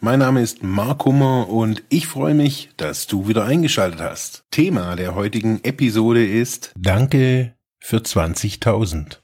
[0.00, 4.44] Mein Name ist Mark Hummer und ich freue mich, dass du wieder eingeschaltet hast.
[4.52, 9.18] Thema der heutigen Episode ist Danke für 20.000.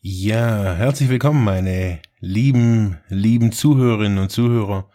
[0.00, 4.88] Ja, herzlich willkommen, meine lieben, lieben Zuhörerinnen und Zuhörer.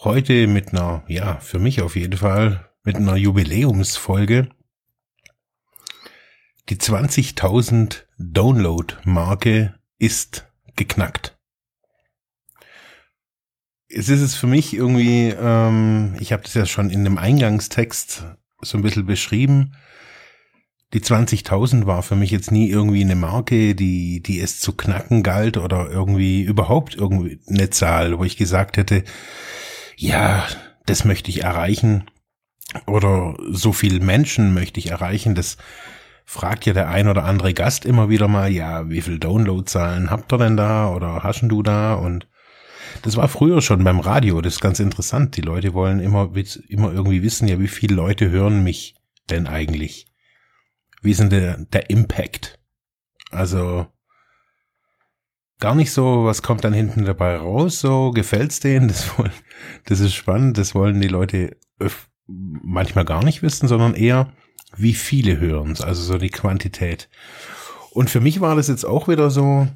[0.00, 4.50] Heute mit einer, ja, für mich auf jeden Fall, mit einer Jubiläumsfolge.
[6.68, 11.31] Die 20.000 Download-Marke ist geknackt.
[13.94, 18.24] Es ist es für mich irgendwie, ähm, ich habe das ja schon in dem Eingangstext
[18.62, 19.74] so ein bisschen beschrieben,
[20.94, 25.22] die 20.000 war für mich jetzt nie irgendwie eine Marke, die, die es zu knacken
[25.22, 29.04] galt oder irgendwie überhaupt irgendwie eine Zahl, wo ich gesagt hätte,
[29.96, 30.46] ja,
[30.86, 32.10] das möchte ich erreichen
[32.86, 35.34] oder so viel Menschen möchte ich erreichen.
[35.34, 35.56] Das
[36.24, 40.32] fragt ja der ein oder andere Gast immer wieder mal, ja, wie viel Downloadzahlen habt
[40.32, 42.26] ihr denn da oder haschen du da und
[43.02, 45.36] das war früher schon beim Radio, das ist ganz interessant.
[45.36, 46.30] Die Leute wollen immer,
[46.68, 48.94] immer irgendwie wissen, ja, wie viele Leute hören mich
[49.30, 50.12] denn eigentlich?
[51.02, 52.58] wie ist denn der, der Impact?
[53.30, 53.86] Also
[55.58, 59.32] gar nicht so, was kommt dann hinten dabei raus, so gefällt's denen, das, wollen,
[59.84, 61.56] das ist spannend, das wollen die Leute
[62.26, 64.32] manchmal gar nicht wissen, sondern eher,
[64.76, 67.08] wie viele hören's, also so die Quantität.
[67.90, 69.68] Und für mich war das jetzt auch wieder so,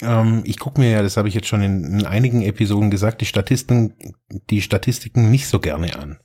[0.00, 3.20] ähm, ich gucke mir ja, das habe ich jetzt schon in, in, einigen Episoden gesagt,
[3.20, 4.14] die Statistiken,
[4.50, 6.18] die Statistiken nicht so gerne an.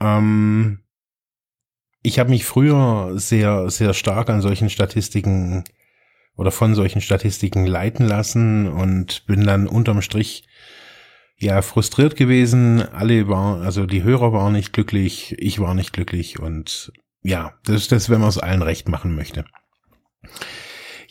[0.00, 0.80] Ähm,
[2.02, 5.64] ich habe mich früher sehr, sehr stark an solchen Statistiken
[6.36, 10.46] oder von solchen Statistiken leiten lassen und bin dann unterm Strich
[11.38, 12.82] ja frustriert gewesen.
[12.82, 16.92] Alle waren, also die Hörer waren nicht glücklich, ich war nicht glücklich und
[17.22, 19.44] ja, das ist das, wenn man es allen recht machen möchte.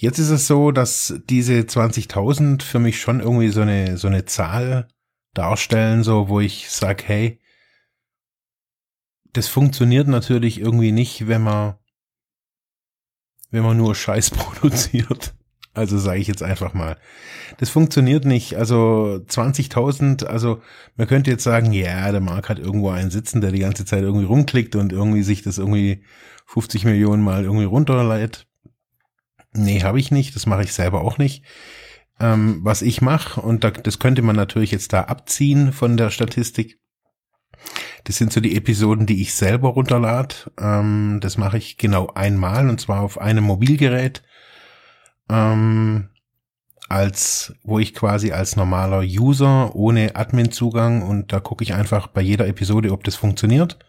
[0.05, 4.25] Jetzt ist es so, dass diese 20.000 für mich schon irgendwie so eine, so eine
[4.25, 4.87] Zahl
[5.33, 7.41] darstellen, so, wo ich sag, hey,
[9.33, 11.77] das funktioniert natürlich irgendwie nicht, wenn man,
[13.49, 15.33] wenn man nur Scheiß produziert.
[15.73, 16.97] Also sage ich jetzt einfach mal.
[17.57, 18.57] Das funktioniert nicht.
[18.57, 20.61] Also 20.000, also
[20.97, 24.03] man könnte jetzt sagen, ja, der Mark hat irgendwo einen sitzen, der die ganze Zeit
[24.03, 26.03] irgendwie rumklickt und irgendwie sich das irgendwie
[26.45, 28.45] 50 Millionen Mal irgendwie runterleitet.
[29.55, 30.35] Nee, habe ich nicht.
[30.35, 31.43] Das mache ich selber auch nicht.
[32.19, 36.09] Ähm, was ich mache, und da, das könnte man natürlich jetzt da abziehen von der
[36.09, 36.79] Statistik,
[38.03, 40.35] das sind so die Episoden, die ich selber runterlade.
[40.59, 44.23] Ähm, das mache ich genau einmal und zwar auf einem Mobilgerät.
[45.29, 46.09] Ähm,
[46.87, 52.21] als, wo ich quasi als normaler User ohne Admin-Zugang und da gucke ich einfach bei
[52.21, 53.79] jeder Episode, ob das funktioniert.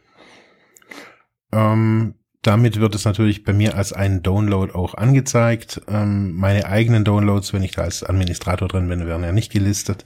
[1.53, 2.15] Ähm,
[2.47, 5.81] damit wird es natürlich bei mir als ein Download auch angezeigt.
[5.89, 10.05] Ähm, meine eigenen Downloads, wenn ich da als Administrator drin bin, werden ja nicht gelistet.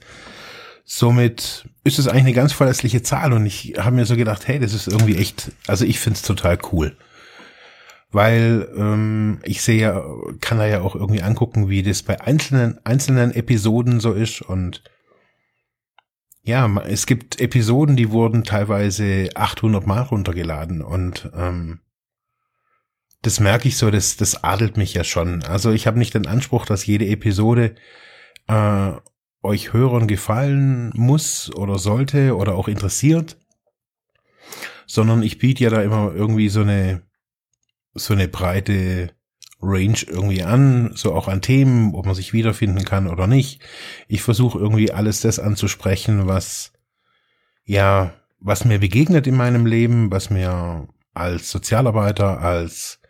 [0.83, 4.59] Somit ist es eigentlich eine ganz verlässliche Zahl und ich habe mir so gedacht, hey,
[4.59, 6.97] das ist irgendwie echt, also ich find's total cool.
[8.11, 10.03] Weil ähm, ich sehe ja,
[10.41, 14.83] kann da ja auch irgendwie angucken, wie das bei einzelnen, einzelnen Episoden so ist und
[16.43, 21.81] ja, es gibt Episoden, die wurden teilweise 800 Mal runtergeladen und ähm,
[23.21, 25.43] das merke ich so, das, das adelt mich ja schon.
[25.43, 27.75] Also ich habe nicht den Anspruch, dass jede Episode
[28.47, 28.91] äh,
[29.43, 33.37] euch Hörern gefallen muss oder sollte oder auch interessiert,
[34.87, 37.03] sondern ich biete ja da immer irgendwie so eine,
[37.93, 39.11] so eine breite
[39.61, 43.61] Range irgendwie an, so auch an Themen, ob man sich wiederfinden kann oder nicht.
[44.07, 46.73] Ich versuche irgendwie alles das anzusprechen, was,
[47.63, 53.00] ja, was mir begegnet in meinem Leben, was mir als Sozialarbeiter, als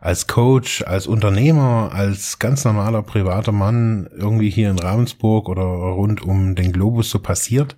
[0.00, 6.22] als Coach, als Unternehmer, als ganz normaler privater Mann irgendwie hier in Ravensburg oder rund
[6.22, 7.76] um den Globus so passiert.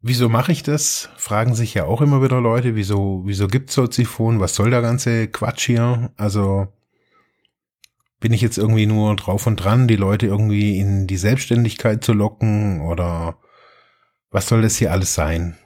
[0.00, 1.10] Wieso mache ich das?
[1.16, 2.74] Fragen sich ja auch immer wieder Leute.
[2.74, 4.40] Wieso, wieso gibt's Soziphon?
[4.40, 6.10] Was soll der ganze Quatsch hier?
[6.16, 6.66] Also,
[8.18, 12.14] bin ich jetzt irgendwie nur drauf und dran, die Leute irgendwie in die Selbstständigkeit zu
[12.14, 13.36] locken oder
[14.32, 15.56] was soll das hier alles sein?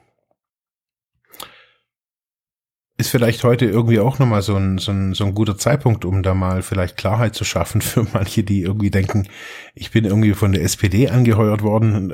[2.99, 6.23] Ist vielleicht heute irgendwie auch nochmal so ein, so, ein, so ein guter Zeitpunkt, um
[6.23, 9.27] da mal vielleicht Klarheit zu schaffen für manche, die irgendwie denken,
[9.75, 12.13] ich bin irgendwie von der SPD angeheuert worden.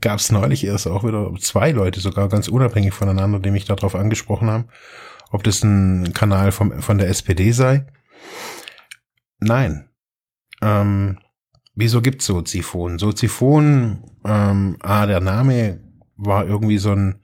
[0.00, 3.96] Gab es neulich erst auch wieder zwei Leute, sogar ganz unabhängig voneinander, die mich darauf
[3.96, 4.68] angesprochen haben,
[5.32, 7.86] ob das ein Kanal vom, von der SPD sei.
[9.40, 9.88] Nein.
[10.60, 11.18] Ähm,
[11.74, 13.00] wieso gibt's Soziphon?
[13.00, 15.80] Soziphon, ähm, ah, der Name
[16.16, 17.21] war irgendwie so ein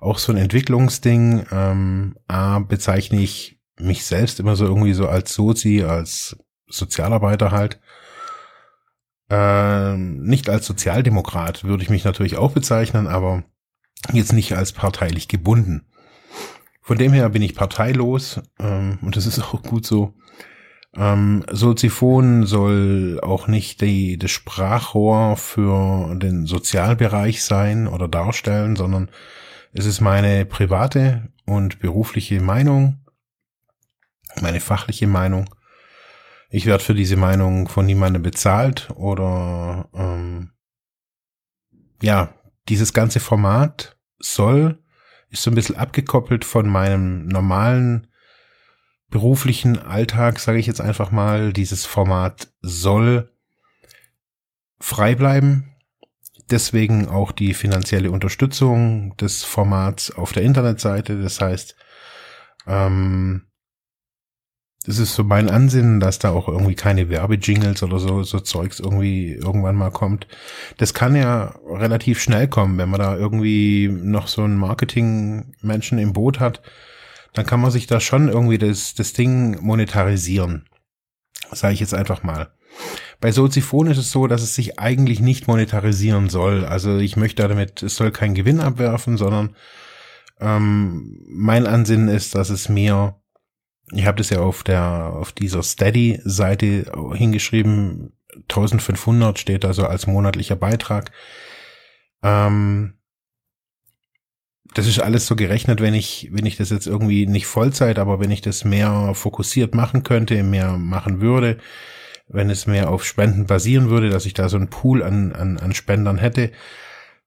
[0.00, 1.46] auch so ein Entwicklungsding.
[1.52, 6.36] Ähm, A, bezeichne ich mich selbst immer so irgendwie so als Sozi, als
[6.68, 7.80] Sozialarbeiter halt.
[9.28, 13.44] Ähm, nicht als Sozialdemokrat würde ich mich natürlich auch bezeichnen, aber
[14.12, 15.86] jetzt nicht als parteilich gebunden.
[16.82, 20.14] Von dem her bin ich parteilos ähm, und das ist auch gut so.
[20.96, 29.08] Ähm, Soziphon soll auch nicht die, das Sprachrohr für den Sozialbereich sein oder darstellen, sondern
[29.72, 33.04] es ist meine private und berufliche Meinung,
[34.40, 35.48] meine fachliche Meinung.
[36.50, 40.50] Ich werde für diese Meinung von niemandem bezahlt oder ähm,
[42.02, 42.34] ja,
[42.68, 44.82] dieses ganze Format soll,
[45.28, 48.08] ist so ein bisschen abgekoppelt von meinem normalen
[49.10, 51.52] beruflichen Alltag, sage ich jetzt einfach mal.
[51.52, 53.32] Dieses Format soll
[54.80, 55.74] frei bleiben,
[56.50, 61.22] deswegen auch die finanzielle Unterstützung des Formats auf der Internetseite.
[61.22, 61.76] Das heißt,
[62.66, 63.46] ähm,
[64.86, 68.80] das ist so mein Ansinnen, dass da auch irgendwie keine Werbejingles oder so, so Zeugs
[68.80, 70.26] irgendwie irgendwann mal kommt.
[70.78, 76.14] Das kann ja relativ schnell kommen, wenn man da irgendwie noch so einen Marketing-Menschen im
[76.14, 76.62] Boot hat,
[77.34, 80.66] dann kann man sich da schon irgendwie das, das Ding monetarisieren.
[81.52, 82.50] Sage ich jetzt einfach mal.
[83.20, 86.64] Bei Soziphon ist es so, dass es sich eigentlich nicht monetarisieren soll.
[86.64, 89.54] Also ich möchte damit, es soll keinen Gewinn abwerfen, sondern
[90.40, 93.20] ähm, mein Ansinnen ist, dass es mir,
[93.92, 98.12] ich habe das ja auf der auf dieser Steady-Seite hingeschrieben,
[98.48, 101.10] 1500 steht also als monatlicher Beitrag.
[102.22, 102.94] Ähm,
[104.74, 108.20] das ist alles so gerechnet, wenn ich, wenn ich das jetzt irgendwie nicht Vollzeit, aber
[108.20, 111.58] wenn ich das mehr fokussiert machen könnte, mehr machen würde,
[112.32, 115.58] wenn es mehr auf Spenden basieren würde, dass ich da so einen Pool an, an,
[115.58, 116.52] an Spendern hätte,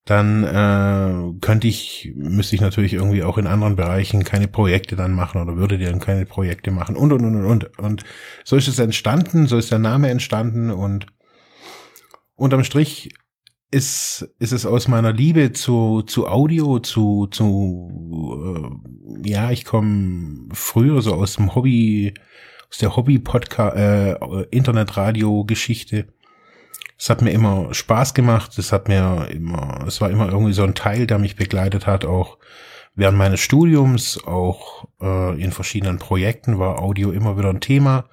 [0.06, 5.14] dann äh, könnte ich, müsste ich natürlich irgendwie auch in anderen Bereichen keine Projekte dann
[5.14, 8.04] machen oder würde dann keine Projekte machen und und und und und.
[8.44, 11.08] So ist es entstanden, so ist der Name entstanden und
[12.36, 13.14] unterm Strich
[13.72, 18.76] ist, ist es aus meiner Liebe zu, zu Audio, zu, zu
[19.26, 22.14] äh, ja, ich komme früher so aus dem Hobby,
[22.74, 24.14] aus der Hobby-Podcast, äh,
[24.50, 26.08] Internetradio-Geschichte.
[26.98, 28.58] Es hat mir immer Spaß gemacht.
[28.58, 32.04] Es hat mir immer, es war immer irgendwie so ein Teil, der mich begleitet hat,
[32.04, 32.40] auch
[32.96, 38.06] während meines Studiums, auch äh, in verschiedenen Projekten war Audio immer wieder ein Thema.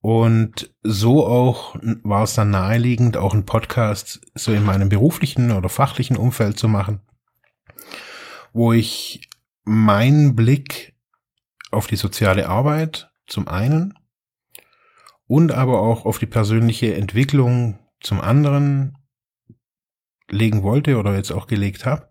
[0.00, 5.68] Und so auch war es dann naheliegend, auch einen Podcast so in meinem beruflichen oder
[5.68, 7.02] fachlichen Umfeld zu machen,
[8.54, 9.28] wo ich
[9.64, 10.94] meinen Blick
[11.70, 13.94] auf die soziale Arbeit zum einen
[15.26, 18.96] und aber auch auf die persönliche Entwicklung zum anderen
[20.30, 22.08] legen wollte oder jetzt auch gelegt habe.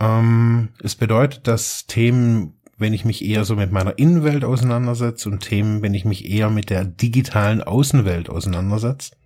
[0.00, 5.40] Ähm, es bedeutet, dass Themen, wenn ich mich eher so mit meiner Innenwelt auseinandersetze und
[5.40, 9.16] Themen, wenn ich mich eher mit der digitalen Außenwelt auseinandersetze,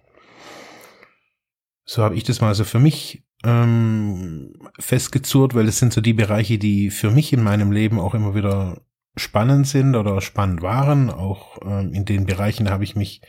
[1.85, 6.15] so habe ich das mal so für mich ähm, festgezurrt, weil es sind so die
[6.15, 8.81] Bereiche, die für mich in meinem Leben auch immer wieder
[9.17, 11.11] spannend sind oder spannend waren.
[11.11, 13.21] Auch ähm, in den Bereichen habe ich mich,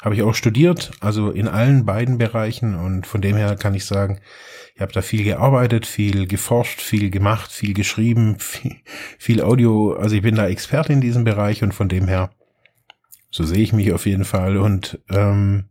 [0.00, 2.74] habe ich auch studiert, also in allen beiden Bereichen.
[2.74, 4.20] Und von dem her kann ich sagen,
[4.74, 8.76] ich habe da viel gearbeitet, viel geforscht, viel gemacht, viel geschrieben, viel,
[9.18, 9.94] viel Audio.
[9.94, 12.30] Also ich bin da Experte in diesem Bereich und von dem her,
[13.30, 14.56] so sehe ich mich auf jeden Fall.
[14.56, 15.68] Und ähm,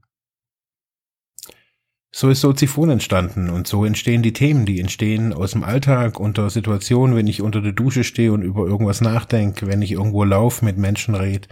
[2.24, 6.50] so ist Soziphon entstanden und so entstehen die Themen, die entstehen aus dem Alltag unter
[6.50, 10.63] Situationen, wenn ich unter der Dusche stehe und über irgendwas nachdenke, wenn ich irgendwo laufe,
[10.63, 11.50] mit Menschen rede,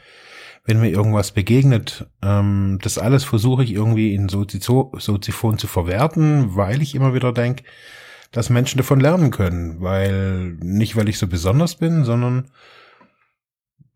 [0.64, 2.08] wenn mir irgendwas begegnet.
[2.22, 7.66] Ähm, das alles versuche ich irgendwie in Soziphon zu verwerten, weil ich immer wieder denke,
[8.32, 12.46] dass Menschen davon lernen können, weil nicht weil ich so besonders bin, sondern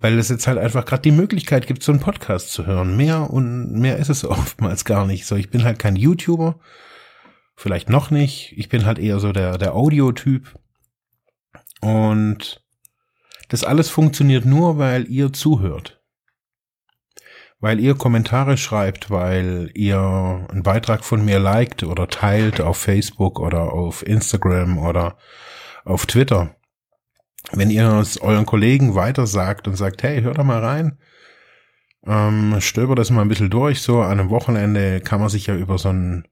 [0.06, 2.96] weil es jetzt halt einfach gerade die Möglichkeit gibt, so einen Podcast zu hören.
[2.96, 5.26] Mehr und mehr ist es oftmals gar nicht.
[5.26, 6.60] So, ich bin halt kein YouTuber,
[7.56, 8.54] vielleicht noch nicht.
[8.56, 10.60] Ich bin halt eher so der der Audiotyp
[11.82, 12.64] und
[13.50, 16.04] das alles funktioniert nur, weil ihr zuhört.
[17.60, 19.98] Weil ihr Kommentare schreibt, weil ihr
[20.52, 25.18] einen Beitrag von mir liked oder teilt auf Facebook oder auf Instagram oder
[25.84, 26.56] auf Twitter.
[27.52, 30.98] Wenn ihr es euren Kollegen weiter sagt und sagt, hey, hör da mal rein,
[32.06, 35.56] ähm, stöber das mal ein bisschen durch, so an einem Wochenende kann man sich ja
[35.56, 36.28] über so einen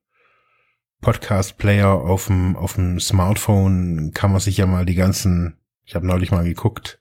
[1.02, 6.08] Podcast-Player auf dem, auf dem Smartphone, kann man sich ja mal die ganzen, ich habe
[6.08, 7.00] neulich mal geguckt,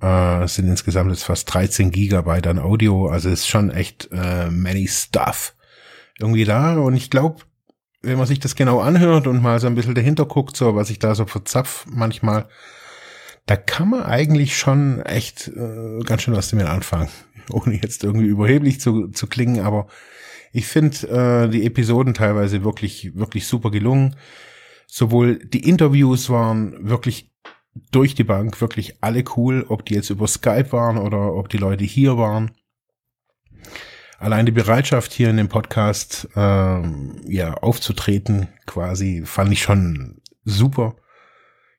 [0.00, 4.88] äh, sind insgesamt jetzt fast 13 Gigabyte an Audio, also ist schon echt äh, many
[4.88, 5.54] stuff
[6.18, 6.76] irgendwie da.
[6.76, 7.42] Und ich glaube,
[8.02, 10.90] wenn man sich das genau anhört und mal so ein bisschen dahinter guckt, so was
[10.90, 12.48] ich da so verzapf manchmal,
[13.50, 17.08] da kann man eigentlich schon echt äh, ganz schön was damit anfangen,
[17.50, 19.88] ohne jetzt irgendwie überheblich zu, zu klingen, aber
[20.52, 24.14] ich finde äh, die Episoden teilweise wirklich, wirklich super gelungen.
[24.86, 27.32] Sowohl die Interviews waren wirklich
[27.90, 31.58] durch die Bank wirklich alle cool, ob die jetzt über Skype waren oder ob die
[31.58, 32.52] Leute hier waren.
[34.20, 40.94] Allein die Bereitschaft hier in dem Podcast ähm, ja aufzutreten, quasi, fand ich schon super.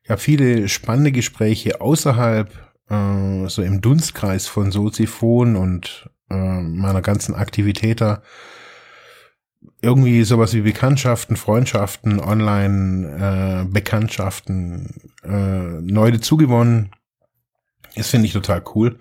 [0.02, 2.50] Ich habe viele spannende Gespräche außerhalb,
[2.88, 8.22] äh, so im Dunstkreis von Soziphon und äh, meiner ganzen Aktivität da.
[9.80, 13.74] Irgendwie sowas wie Bekanntschaften, Freundschaften, Online, äh,
[15.24, 16.90] äh, neu dazugewonnen.
[17.94, 18.98] Das finde ich total cool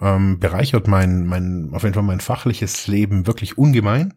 [0.00, 4.14] ähm, bereichert mein, mein, auf jeden Fall mein fachliches Leben wirklich ungemein.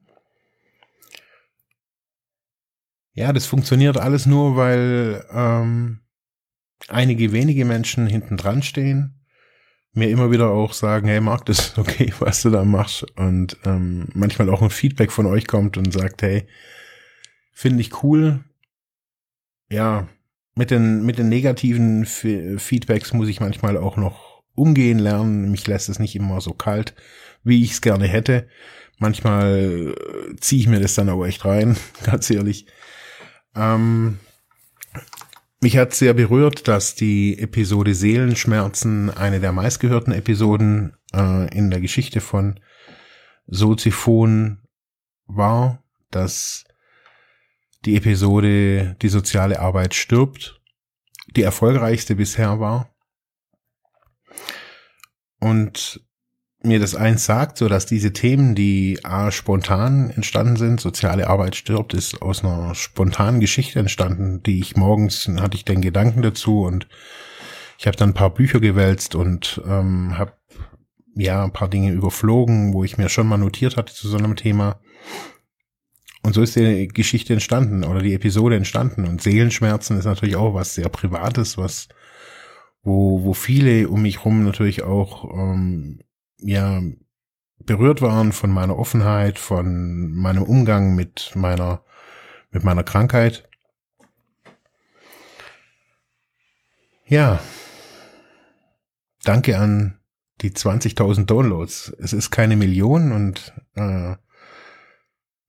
[3.13, 6.00] Ja, das funktioniert alles nur, weil ähm,
[6.91, 9.21] einige wenige Menschen hinten dran stehen,
[9.93, 13.05] mir immer wieder auch sagen, hey Marc, das ist okay, was du da machst.
[13.17, 16.47] Und ähm, manchmal auch ein Feedback von euch kommt und sagt, hey,
[17.51, 18.43] finde ich cool.
[19.69, 20.07] Ja,
[20.55, 22.25] mit den, mit den negativen F
[22.57, 25.51] Feedbacks muss ich manchmal auch noch umgehen lernen.
[25.51, 26.93] Mich lässt es nicht immer so kalt,
[27.43, 28.47] wie ich es gerne hätte.
[28.97, 32.67] Manchmal äh, ziehe ich mir das dann aber echt rein, ganz ehrlich.
[33.55, 34.19] Ähm,
[35.61, 41.81] mich hat sehr berührt, dass die Episode Seelenschmerzen eine der meistgehörten Episoden äh, in der
[41.81, 42.59] Geschichte von
[43.47, 44.61] Soziphon
[45.25, 46.65] war, dass
[47.85, 50.61] die Episode Die soziale Arbeit stirbt
[51.35, 52.93] die erfolgreichste bisher war.
[55.39, 56.05] Und
[56.63, 61.55] mir das eins sagt, so dass diese Themen, die A, spontan entstanden sind, soziale Arbeit
[61.55, 66.63] stirbt, ist aus einer spontanen Geschichte entstanden, die ich morgens hatte ich den Gedanken dazu
[66.63, 66.87] und
[67.77, 70.33] ich habe dann ein paar Bücher gewälzt und ähm, habe
[71.15, 74.35] ja ein paar Dinge überflogen, wo ich mir schon mal notiert hatte zu so einem
[74.35, 74.79] Thema.
[76.21, 79.07] Und so ist die Geschichte entstanden oder die Episode entstanden.
[79.07, 81.87] Und Seelenschmerzen ist natürlich auch was sehr Privates, was
[82.83, 86.01] wo, wo viele um mich rum natürlich auch ähm,
[86.41, 86.81] ja
[87.59, 91.83] berührt waren von meiner Offenheit, von meinem Umgang mit meiner
[92.51, 93.47] mit meiner Krankheit.
[97.05, 97.39] Ja,
[99.23, 99.99] danke an
[100.41, 101.93] die 20.000 Downloads.
[101.99, 104.15] Es ist keine Million und äh,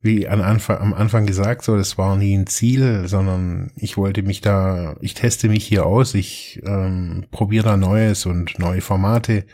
[0.01, 4.23] wie an Anfang, am Anfang gesagt, so, das war nie ein Ziel, sondern ich wollte
[4.23, 9.47] mich da, ich teste mich hier aus, ich ähm, probiere da Neues und neue Formate.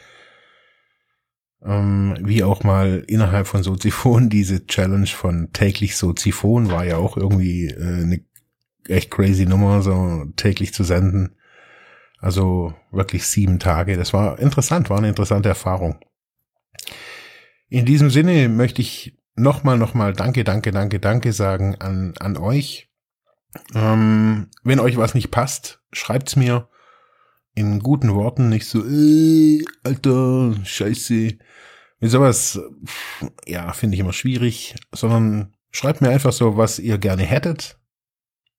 [1.64, 7.16] Ähm, wie auch mal innerhalb von Soziphon, diese Challenge von täglich Soziphon war ja auch
[7.16, 8.20] irgendwie äh, eine
[8.86, 11.36] echt crazy Nummer, so täglich zu senden.
[12.20, 13.96] Also wirklich sieben Tage.
[13.96, 15.98] Das war interessant, war eine interessante Erfahrung.
[17.68, 22.88] In diesem Sinne möchte ich nochmal, nochmal Danke, Danke, Danke, Danke sagen an, an euch.
[23.74, 26.68] Ähm, wenn euch was nicht passt, schreibt's mir
[27.54, 31.38] in guten Worten, nicht so, äh, Alter, Scheiße.
[32.00, 32.60] Mit sowas,
[33.46, 37.78] ja, finde ich immer schwierig, sondern schreibt mir einfach so, was ihr gerne hättet.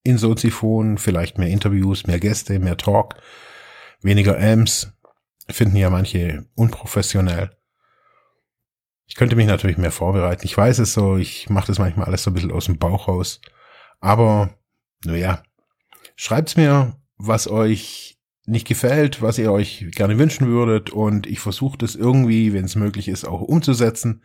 [0.03, 3.15] In Soziphon, vielleicht mehr Interviews, mehr Gäste, mehr Talk,
[4.01, 4.91] weniger Amps.
[5.49, 7.49] Finden ja manche unprofessionell.
[9.07, 10.45] Ich könnte mich natürlich mehr vorbereiten.
[10.45, 13.07] Ich weiß es so, ich mache das manchmal alles so ein bisschen aus dem Bauch
[13.07, 13.41] raus.
[13.99, 14.53] Aber,
[15.03, 15.41] naja,
[16.15, 18.18] schreibt's mir, was euch
[18.49, 22.75] nicht gefällt, was ihr euch gerne wünschen würdet und ich versuche das irgendwie, wenn es
[22.75, 24.23] möglich ist, auch umzusetzen.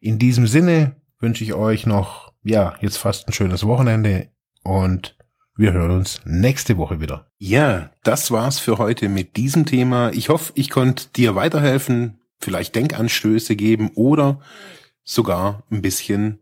[0.00, 4.28] In diesem Sinne wünsche ich euch noch, ja, jetzt fast ein schönes Wochenende
[4.64, 5.16] und
[5.56, 7.30] wir hören uns nächste Woche wieder.
[7.38, 10.10] Ja, das war's für heute mit diesem Thema.
[10.12, 14.40] Ich hoffe, ich konnte dir weiterhelfen, vielleicht Denkanstöße geben oder
[15.04, 16.41] sogar ein bisschen